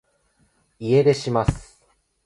[0.79, 1.79] 家出します